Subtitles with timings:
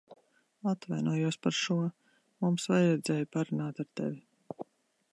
[0.71, 1.77] Atvainojos par šo.
[2.45, 4.69] Mums vajadzēja parunāt ar tevi.